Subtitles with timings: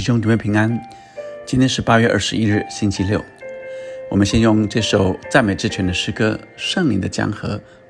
[0.00, 0.80] 弟兄姊妹平安，
[1.44, 3.22] 今天是八月二十一日，星期六。
[4.10, 7.48] 我们先用这首赞美之泉的诗歌《圣灵的江河》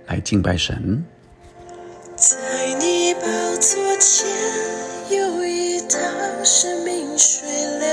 [0.08, 1.04] 来敬拜神。
[2.16, 2.36] 在
[2.80, 3.20] 你宝
[3.60, 4.26] 座前
[5.16, 5.98] 有一道
[6.42, 7.88] 生命水流，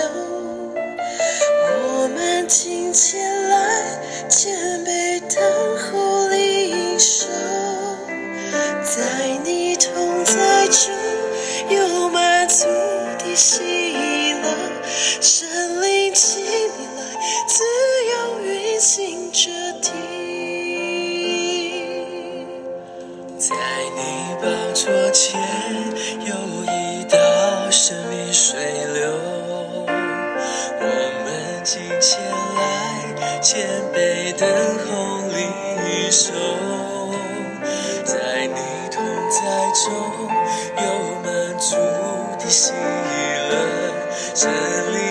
[1.86, 4.52] 我们今天来谦
[4.84, 7.28] 卑等候领受，
[8.82, 10.92] 在你同在中
[11.70, 12.66] 有满足
[13.20, 13.94] 的喜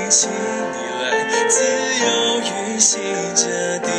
[0.07, 3.03] 灵请你来自由运行
[3.35, 3.91] 着地，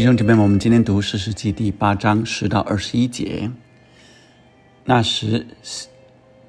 [0.00, 3.50] 弟兄姐妹们，我们今天读诗诗记第八章十到二十一节。
[4.86, 5.46] 那时，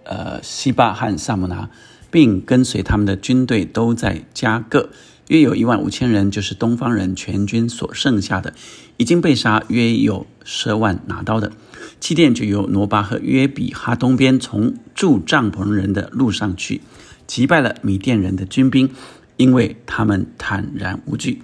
[0.06, 1.70] 呃，西巴和萨姆拿，
[2.10, 4.90] 并跟随他们的军队都在加各，
[5.28, 8.54] 约有一万五千人，就是东方人全军所剩下的，
[8.96, 11.52] 已经被杀，约有十万拿刀的。
[12.00, 16.80] 基甸就由挪巴和约比哈东边从住帐篷人的路上去，
[17.28, 18.90] 击败了米甸人的军兵，
[19.36, 21.42] 因为他们坦然无惧。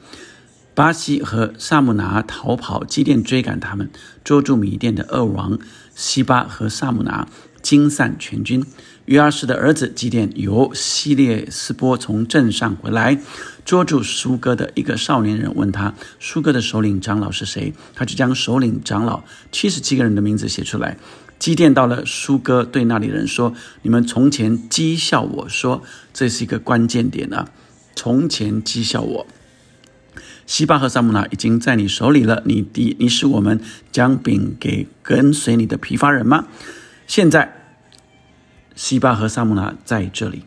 [0.77, 3.89] 巴西和萨姆拿逃跑，基甸追赶他们，
[4.23, 5.57] 捉住米甸的二王
[5.95, 7.27] 西巴和萨姆拿，
[7.63, 8.63] 惊散全军。
[9.05, 13.19] 约阿士的儿子基甸由希列斯波从镇上回来，
[13.65, 20.99] 捉住苏哥的一个少年人，问他苏哥的首领长老是谁，他就将首领长老七十七个人的名字写出来。
[21.39, 25.81] 基甸到了苏哥，对那里人说：“你们从前讥笑我说，
[26.13, 27.49] 这是一个关键点啊！
[27.95, 29.25] 从前讥笑我。”
[30.47, 33.59] 西巴和萨姆拿已经在你手里了，你的你是我们
[33.91, 36.47] 将饼给跟随你的疲乏人吗？
[37.05, 37.53] 现在
[38.73, 40.43] 西巴和萨姆拿在这里，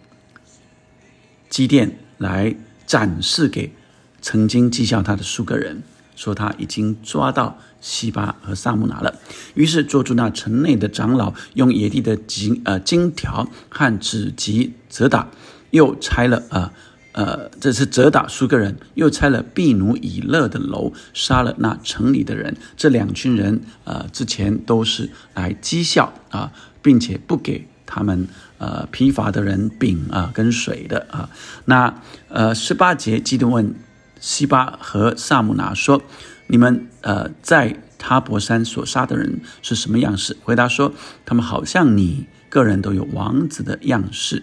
[1.50, 2.56] 基甸来
[2.86, 3.74] 展示给
[4.22, 5.82] 曾经讥笑他的数个人，
[6.16, 9.18] 说他已经抓到西巴和萨姆拿了。
[9.52, 15.28] 于是捉住那城内的长老，用野地的金呃金条和纸籍责打，
[15.70, 16.72] 又拆了啊。
[17.20, 22.56] 呃，这是责打苏格人，又拆了毕努以勒的楼，杀了那城里的人。
[22.78, 26.50] 这两群人，呃，之前都是来讥笑啊，
[26.80, 28.26] 并且不给他们
[28.56, 31.28] 呃疲乏的人饼啊跟水的啊。
[31.66, 33.74] 那呃十八节，基督问
[34.18, 36.02] 西巴和萨姆拿说
[36.48, 40.94] ：“你们呃在他伯山所杀的人是什么样式？”回答说
[41.26, 44.42] ：“他们好像你个人都有王子的样式。”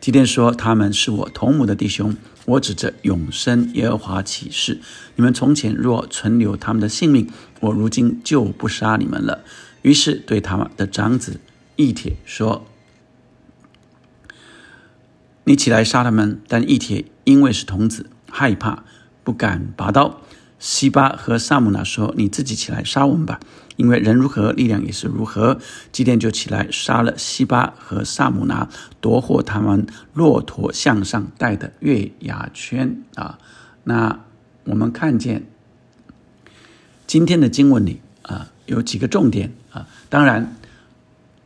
[0.00, 2.16] 基甸说：“他们是我同母的弟兄，
[2.46, 4.80] 我指着永生耶和华起誓：
[5.16, 7.28] 你们从前若存留他们的性命，
[7.60, 9.44] 我如今就不杀你们了。”
[9.82, 11.40] 于是对他们的长子
[11.76, 12.66] 义铁说
[15.44, 18.84] ：“你起来杀他们。”但义铁因为是童子，害怕，
[19.24, 20.20] 不敢拔刀。
[20.58, 23.38] 西巴和萨姆拿说：“你自己起来杀我们吧，
[23.78, 25.58] 因为人如何，力量也是如何。”
[25.90, 28.68] 基甸就起来杀了西巴和萨姆拿，
[29.00, 33.38] 夺获他们骆驼项上戴的月牙圈啊。
[33.84, 34.20] 那
[34.64, 35.46] 我们看见
[37.06, 39.86] 今天的经文里啊，有几个重点啊。
[40.10, 40.54] 当然，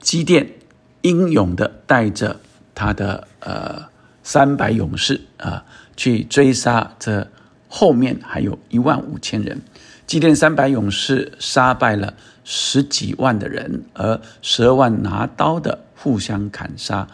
[0.00, 0.54] 基甸
[1.02, 2.40] 英勇的带着
[2.74, 3.84] 他的呃
[4.24, 5.64] 三百勇士啊，
[5.96, 7.28] 去追杀这。
[7.74, 9.62] 后面还有一万五千人，
[10.06, 12.12] 祭奠三百勇士杀败了
[12.44, 17.08] 十几万的人，而十二万拿刀的互相砍杀，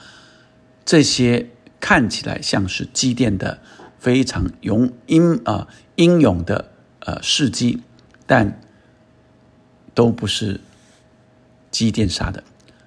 [0.85, 3.59] 这些看起来像是祭奠的
[3.99, 6.71] 非常勇英啊英勇的
[7.01, 7.83] 呃事迹，
[8.27, 8.61] 但
[9.95, 10.61] 都不是
[11.71, 12.43] 祭奠杀的，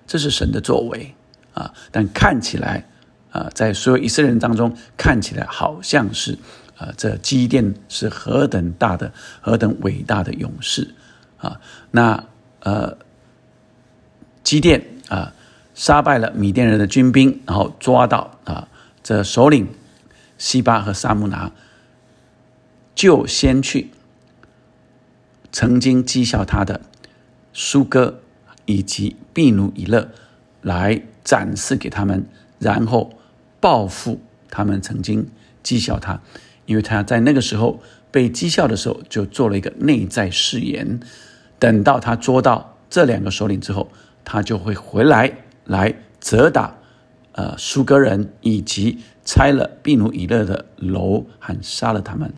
[0.08, 1.14] 这是神的作为
[1.54, 2.88] 啊，但看起来
[3.32, 6.38] 啊，在所有以色列人当中看起来好像是。
[6.78, 10.96] 啊，这基甸是何等大的、何等伟大的勇士
[11.38, 11.62] 啊！
[11.92, 12.24] 那
[12.62, 12.98] 呃，
[14.44, 15.34] 基甸啊
[15.74, 18.68] 杀败了米甸人的军兵，然后抓到啊
[19.04, 19.68] 这首领
[20.38, 21.52] 西巴和萨木拿，
[22.96, 23.90] 就先去
[25.52, 26.82] 曾经讥笑他的
[27.52, 28.22] 苏哥
[28.66, 30.10] 以及毕努以勒
[30.62, 32.26] 来展示给他们，
[32.60, 33.18] 然后
[33.60, 35.28] 报复他们曾经
[35.64, 36.22] 讥笑他，
[36.66, 37.82] 因为他在那个时候
[38.12, 41.00] 被讥笑的时候，就做了一个内在誓言，
[41.62, 43.88] 等到他捉到这两个首领之后，
[44.26, 45.32] 他就会回来
[45.64, 46.76] 来责打
[47.34, 52.34] 呃苏格人，以及拆了毕努以勒的楼，和杀了他们。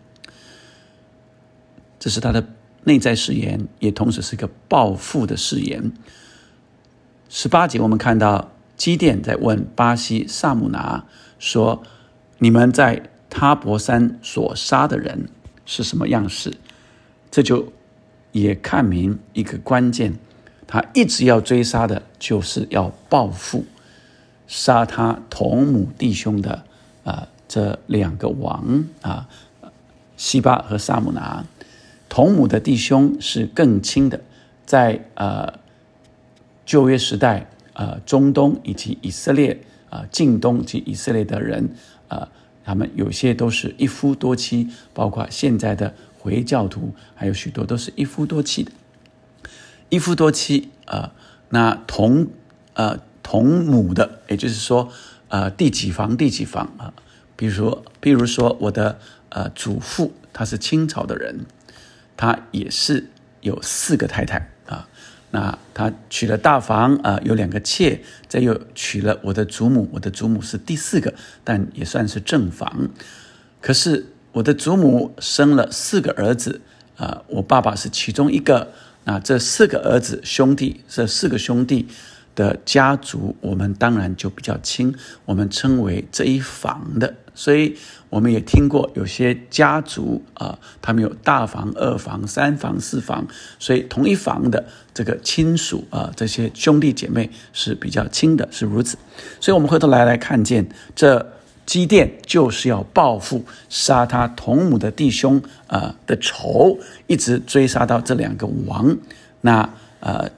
[1.97, 2.45] 这是他的
[2.83, 5.93] 内在誓言，也同时是一个报复的誓言。
[7.29, 11.05] 十八节，我们看到基甸在问巴西萨姆拿
[11.39, 11.81] 说
[12.39, 15.29] ：“你们在塔伯山所杀的人
[15.65, 16.53] 是什么样式？”
[17.31, 17.71] 这就
[18.33, 20.13] 也看明一个关键，
[20.67, 23.63] 他一直要追杀的，就是要报复
[24.47, 26.65] 杀他同母弟兄的
[27.05, 29.29] 啊这两个王啊，
[30.17, 31.45] 西巴和萨姆拿。
[32.09, 34.21] 同母的弟兄是更亲的，
[34.65, 35.53] 在呃
[36.65, 39.59] 旧约时代，呃中东以及以色列
[39.89, 41.73] 啊近东及以色列的人
[42.07, 42.29] 啊，
[42.63, 48.71] 他们有些都是一夫多妻，包括现在的回教徒，还有许多都是一夫多妻的。
[49.89, 51.11] 一夫多妻啊，
[51.49, 52.27] 那同
[52.75, 54.89] 呃同母的，也就是说
[55.27, 56.93] 呃第几房第几房啊，
[57.35, 58.97] 比如比如说我的
[59.27, 61.45] 呃祖父他是清朝的人。
[62.15, 63.09] 他也是
[63.41, 64.87] 有四个太太啊，
[65.31, 71.11] 那他娶了大房啊，有两个妾，再又娶了我的祖母，我的祖母是第四个，
[71.43, 72.87] 但也算是正房。
[73.59, 76.59] 可是我的祖母生了四个儿子
[76.97, 78.67] 啊，我爸爸是其中一个。
[79.05, 81.87] 那这四个儿子兄弟，这四个兄弟
[82.35, 84.95] 的家族，我们当然就比较亲，
[85.25, 87.13] 我们称为这一房的。
[87.35, 87.75] 所以
[88.09, 93.27] 我们也听过有些家族啊，他们有大房、二房、三房、四房，
[93.59, 94.63] 所以同一房的
[94.93, 98.97] 这个亲属啊，这些兄弟姐妹是比较亲的，是如此。
[99.41, 101.33] 所以，我们回头来来看见，这
[101.65, 106.77] 基甸就是要报复杀他同母的弟兄啊的仇，
[107.07, 108.97] 一直追杀到这两个王。
[109.41, 109.69] 那
[109.99, 110.29] 呃，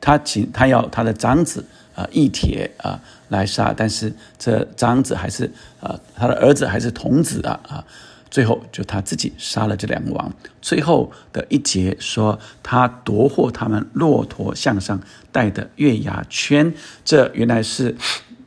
[0.00, 1.64] 他请他要他的长子。
[1.94, 7.84] 啊，义铁啊来杀，但是这长子还是呃，他的儿子还是童子啊啊，
[8.28, 10.32] 最后就他自己杀了这两个王。
[10.60, 15.00] 最后的一节说，他夺获他们骆驼项上
[15.30, 16.74] 戴的月牙圈，
[17.04, 17.94] 这原来是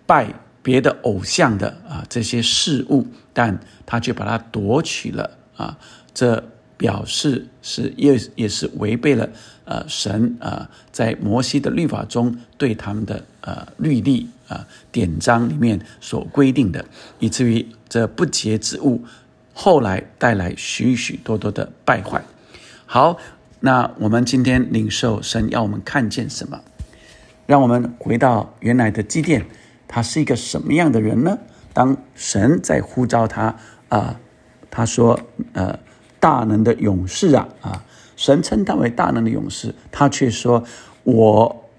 [0.06, 0.34] 拜
[0.68, 5.78] 别的偶像的啊这些事物，但他却把它夺取了啊，
[6.14, 6.44] 这
[6.75, 9.30] 表示是也也是违背了。
[9.64, 16.84] 呃，神啊，在摩西的律法中对他们的呃律例啊典章里面所规定的，
[17.19, 19.02] 以至于这不洁之物
[19.54, 22.22] 后来带来许许多多的败坏。
[22.86, 23.18] 好，
[23.62, 26.60] 那我们今天领受神要我们看见什么？
[27.46, 29.46] 让我们回到原来的基甸，
[29.88, 31.38] 他是一个什么样的人呢？
[31.74, 33.56] 当神在呼召他
[33.89, 34.19] 啊，
[34.69, 35.19] 他说
[35.54, 35.80] ：“呃，
[36.19, 37.84] 大能的勇士啊啊。”
[38.18, 40.64] 神称他为大能的勇士，他却说
[41.04, 41.69] ：“我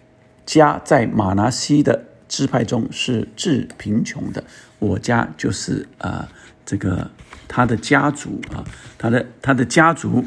[0.47, 4.45] 家在马拿西的支派中是致贫穷的。
[4.79, 6.29] 我家就是啊，
[6.65, 7.11] 这个
[7.49, 8.65] 他的家族啊，
[8.97, 10.25] 他的他的家族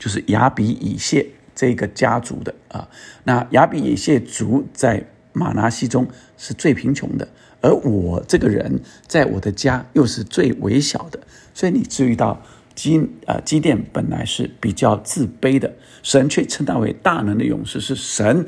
[0.00, 2.88] 就是亚比以谢这个家族的啊。
[3.22, 5.06] 那亚比以谢族在
[5.38, 6.04] 马拿西中
[6.36, 7.28] 是最贫穷的，
[7.60, 11.20] 而我这个人在我的家又是最微小的。
[11.54, 12.42] 所以你注意到。”
[12.78, 15.68] 基啊，基甸本来是比较自卑的，
[16.04, 17.80] 神却称他为大能的勇士。
[17.80, 18.46] 是神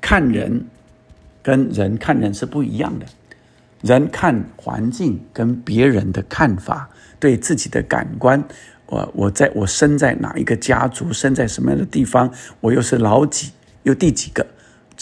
[0.00, 0.64] 看人
[1.42, 3.04] 跟人看人是不一样的，
[3.82, 6.88] 人看环境跟别人的看法，
[7.20, 8.42] 对自己的感官，
[8.86, 13.50] 我我在我生在哪一个家族，生在什么样的地方，我又是老几
[13.82, 14.46] 又第几个，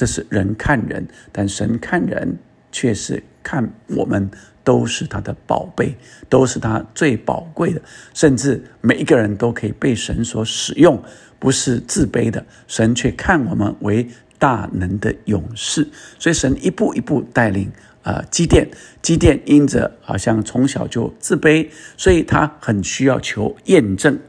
[0.01, 2.39] 这是人看人，但神看人
[2.73, 4.31] 却是看我们。
[4.63, 5.97] 都是他的宝贝，
[6.29, 7.81] 都是他最宝贵的，
[8.13, 11.03] 甚至每一个人都可以被神所使用，
[11.39, 12.45] 不是自卑的。
[12.69, 14.07] 神却看我们为
[14.39, 15.89] 大能的勇士，
[16.19, 18.69] 所以神一步一步带领啊，积淀，
[19.01, 21.67] 积淀因着好像从小就自卑，
[21.97, 24.21] 所以他很需要求验证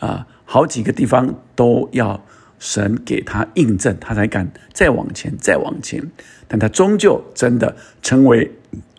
[0.00, 2.26] 啊，好几个地方都要
[2.58, 6.02] 神给他印证，他才敢再往前，再往前。
[6.46, 8.50] 但他终究真的成为。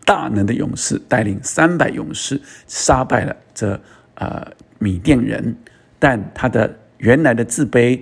[0.02, 3.80] 大能的勇士带领三百勇士杀败了这
[4.16, 4.44] 呃
[4.80, 5.54] 米甸人，
[6.00, 8.00] 但他的原来的自卑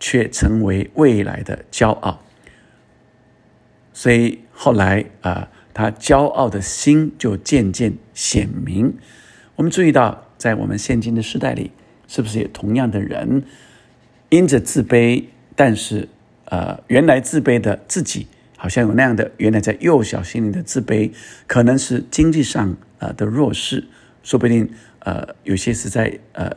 [0.00, 2.20] 却成为未来的骄傲。
[3.92, 8.92] 所以后来啊，他骄傲的心就渐渐显明。
[9.54, 11.70] 我们注意到，在我们现今的时代里，
[12.08, 13.44] 是不是有同样的人，
[14.34, 15.22] 因着自卑，
[15.54, 16.08] 但是
[16.46, 18.26] 呃，原来自卑的自己，
[18.56, 21.12] 好像有那样的原来在幼小心灵的自卑，
[21.46, 23.84] 可能是经济上呃的弱势，
[24.24, 26.50] 说不定呃有些是在呃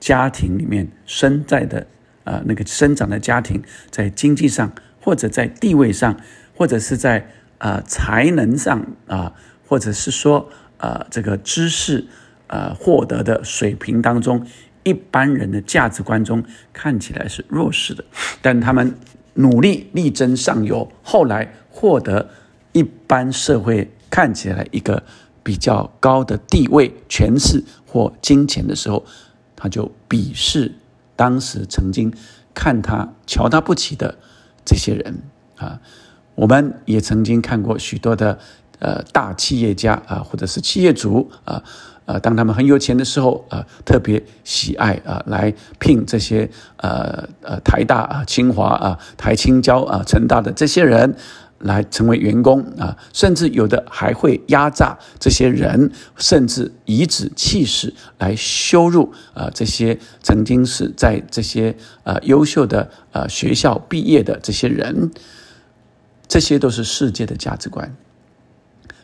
[0.00, 1.86] 家庭里面生在的
[2.24, 6.18] 呃那个生长的家庭，在经济上或者在地位上，
[6.56, 9.34] 或者是在呃才能上啊，
[9.66, 12.06] 或者是说呃这个知识。
[12.50, 14.46] 呃，获得的水平当中，
[14.88, 16.42] 一般人的价值观中
[16.72, 18.02] 看起来是弱势的，
[18.40, 18.94] 但他们
[19.34, 22.30] 努力力争上游，后来获得
[22.72, 25.02] 一般社会看起来一个
[25.42, 29.04] 比较高的地位、权势或金钱的时候，
[29.54, 30.72] 他就鄙视
[31.14, 32.10] 当时曾经
[32.54, 34.16] 看他、瞧他不起的
[34.64, 35.22] 这些人
[35.56, 35.78] 啊。
[36.34, 38.38] 我们也曾经看过许多的
[38.78, 41.62] 呃大企业家啊，或者是企业主啊。
[42.20, 51.14] 当他们很有钱的时候，呃，特别喜爱啊，来聘这些呃呃台大啊、清华啊、台青交啊、成大的这些人
[51.58, 65.10] 来成为员工啊，甚至有的还会压榨这些人，甚至颐指气使来羞辱啊这些曾经是在这些呃优秀的呃学校毕业的这些人，
[66.28, 67.96] 这些都是世界的价值观。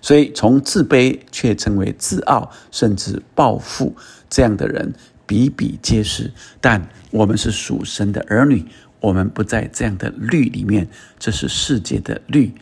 [0.05, 3.97] 所以，从自卑却成为自傲，甚至暴富
[4.29, 4.93] 这样的人
[5.27, 6.31] 比比皆是。
[6.61, 8.67] 但我们是属神的儿女，
[9.01, 10.87] 我们不在这样的律里面。
[11.19, 12.53] 这是世界的律，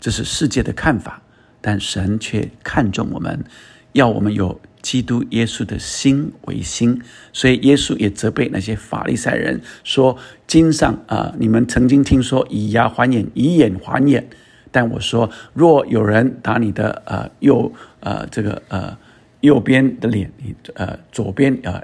[0.00, 1.22] 这是世界的看法。
[1.60, 3.44] 但神却看重我们，
[3.92, 7.00] 要我们有基督耶稣的心为心。
[7.32, 10.18] 所以，耶稣也责备那些法利赛人说
[10.48, 14.28] ：“经上啊，你们曾经听说以牙还眼，以眼还眼。”
[14.72, 18.96] 但我说，若有人打你的呃右呃这个呃
[19.40, 21.82] 右边的脸，你呃左边呃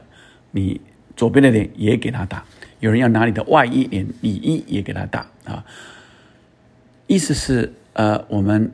[0.52, 0.80] 你
[1.16, 2.44] 左边的脸也给他打；
[2.78, 5.64] 有人要拿你的外衣，连里衣也给他打啊。
[7.08, 8.70] 意思是呃，我们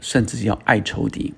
[0.00, 1.32] 甚至要爱仇敌。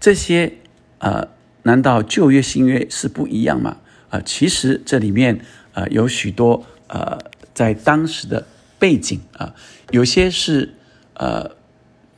[0.00, 0.52] 这些
[0.98, 1.28] 呃，
[1.62, 3.76] 难道旧约新约是不一样吗？
[4.10, 5.38] 啊，其实这里面
[5.74, 7.18] 呃有许多呃
[7.54, 8.44] 在当时的
[8.80, 9.54] 背景啊，
[9.92, 10.74] 有些是
[11.14, 11.56] 呃。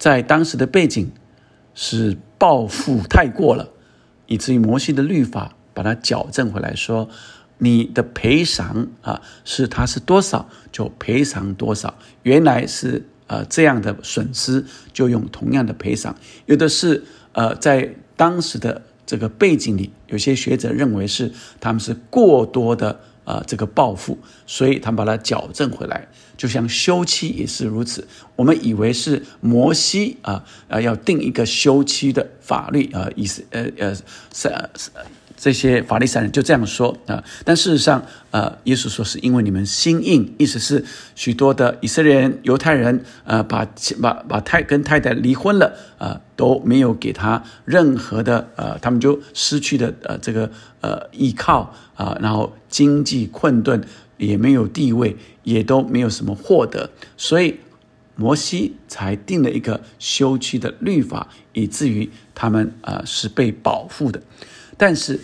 [0.01, 1.13] 在当时的背景，
[1.75, 3.69] 是报复太过了，
[4.27, 7.11] 以至于摩西的律法把它矫正回来，说
[7.59, 11.99] 你的赔偿啊，是他是多少就赔偿多少。
[12.23, 14.65] 原来是呃这样的损失，
[14.95, 16.17] 就用同样的赔偿。
[16.47, 21.31] 有的是呃在当时的这个背景里，有些学者认为是
[21.61, 23.01] 他们是过多的。
[23.25, 26.09] 呃，这个报复，所以他们把它矫正回来，
[26.41, 28.09] 就像休妻也是如此。
[28.35, 33.95] 我们以为是摩西啊啊要定一个休妻的法律啊，意思呃呃
[34.33, 34.91] 是
[35.37, 40.83] 这些法利赛人就这样说啊，但事实上呃，耶稣说是因为你们心硬，意思是
[41.15, 43.67] 许多的以色列人、犹太人呃把
[44.01, 51.75] 把把太跟太太离婚了啊，都没有给他任何的呃，他们就失去的呃这个呃依靠。
[52.01, 53.79] 啊，然后经济困顿，
[54.21, 57.59] 也没有地位，也都没有什么获得，所以
[58.15, 64.23] 摩西才定了一个休妻的律法，以至于他们啊是被保护的。
[64.77, 65.19] 但是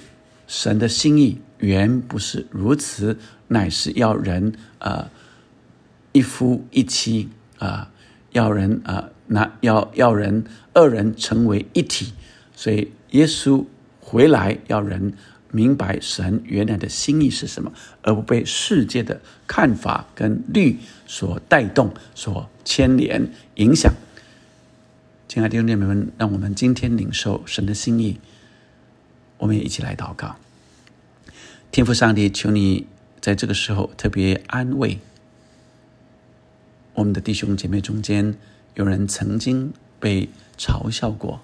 [0.47, 5.11] 神的心意原不是如此，乃是要人啊
[6.13, 7.91] 一夫一妻啊，
[8.33, 12.15] 要人啊那要要人二人成为一体，
[12.55, 13.65] 所以耶稣
[14.01, 15.13] 回来要人。
[15.53, 17.73] 明白神原来的心意是什么，
[18.03, 23.93] 而不被世界的看法跟律所带动、所牵连、影响。
[25.29, 28.19] 亲爱的弟兄姐妹们，让我们今天领受神的心意，
[29.39, 30.37] 我们也一起来祷告。
[31.71, 32.87] 天父上帝，求你
[33.21, 34.99] 在这个时候特别安慰
[36.95, 38.37] 我们的弟兄姐妹中间，
[38.75, 41.41] 有人曾经被嘲笑过、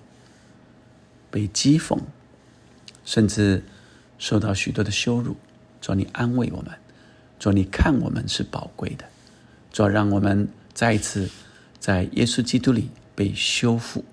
[1.30, 1.99] 被讥讽，
[3.04, 3.62] 甚至。
[4.19, 5.37] 受到许多的羞辱，
[5.81, 6.73] 主你安慰我们，
[7.38, 9.04] 主你看我们是宝贵的，
[9.73, 11.28] 主让我们再一次
[11.78, 14.04] 在耶稣基督里被修复，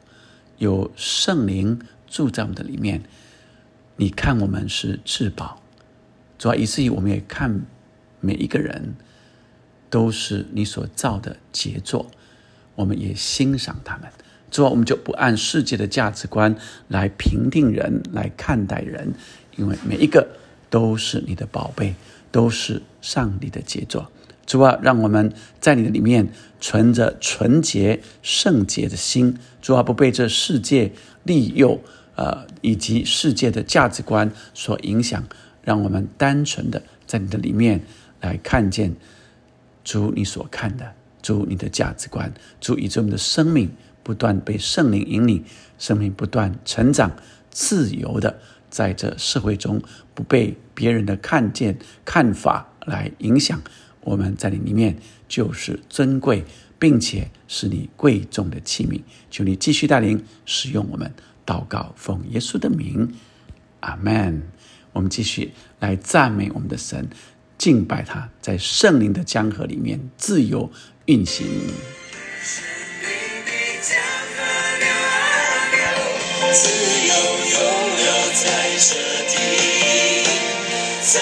[0.57, 3.03] 有圣灵住在我们的里面。
[3.97, 5.61] 你看我们是至宝，
[6.37, 7.61] 主要以至于我们也看
[8.21, 8.95] 每一个人
[9.89, 12.09] 都是你所造的杰作，
[12.75, 14.09] 我们也欣赏他们。
[14.49, 16.55] 主要我们就不按世界的价值观
[16.87, 19.13] 来评定人，来看待人。
[19.59, 20.25] 因为每一个
[20.69, 21.93] 都是你的宝贝，
[22.31, 24.09] 都是上帝的杰作。
[24.45, 26.27] 主啊，让我们在你的里面
[26.59, 30.91] 存着纯洁圣洁的心，主啊，不被这世界
[31.23, 31.79] 利诱，
[32.15, 35.23] 呃，以及世界的价值观所影响，
[35.63, 37.81] 让我们单纯的在你的里面
[38.21, 38.95] 来看见
[39.83, 43.69] 主你所看的，主你的价值观，主以这我们的生命
[44.01, 45.43] 不断被圣灵引领，
[45.77, 47.11] 生命不断成长，
[47.51, 48.39] 自由的
[48.69, 49.81] 在这社会中
[50.13, 53.61] 不被别人的看见看法来影响。
[54.01, 54.97] 我们在你里面
[55.27, 56.45] 就是尊贵，
[56.79, 59.01] 并且是你贵重的器皿。
[59.29, 61.13] 求你继续带领使用我们，
[61.45, 63.13] 祷告奉耶稣的名，
[63.81, 64.41] 阿门。
[64.93, 67.09] 我们继续来赞美我们的神，
[67.57, 70.71] 敬拜他，在圣灵的江河里面自由
[71.05, 71.45] 运行。
[78.33, 78.93] 在这
[79.35, 80.23] 里，
[81.01, 81.19] 在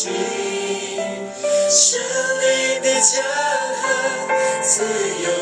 [0.00, 0.10] 心
[1.68, 2.00] 胜
[2.40, 5.39] 利的骄傲自由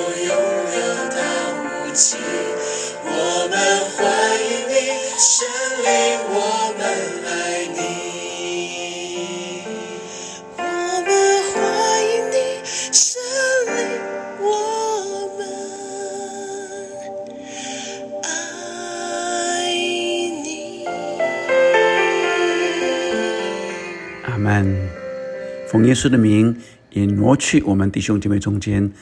[25.89, 26.55] 耶稣的名，
[26.91, 28.93] 也挪去我们弟兄姐妹中间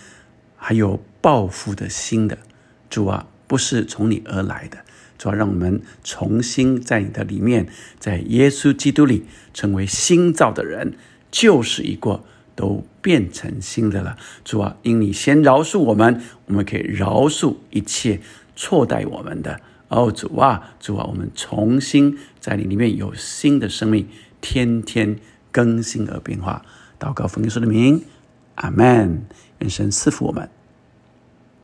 [0.57, 2.39] 还有报复的心的
[2.89, 4.79] 主啊，不是从你而来的。
[5.19, 7.67] 主啊，让我们重新在你的里面，
[7.99, 10.95] 在耶稣基督里成为新造的人，
[11.33, 14.17] 旧事已过，都变成新的了。
[14.45, 18.21] 主啊，因你先饶恕我们，我们可以饶恕一切
[18.55, 19.61] 错待我们的。
[19.89, 24.07] 哦，主啊，主啊，我们重新在你里面有新的生命，
[24.41, 25.17] 天天
[25.51, 26.65] 更新而变化。
[26.99, 28.03] 祷告奉耶稣的名，
[28.57, 29.27] 阿门。
[29.59, 30.49] 愿神赐福我们。